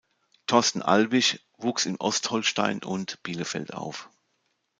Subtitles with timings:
[0.47, 4.09] Torsten Albig wuchs in Ostholstein und Bielefeld auf.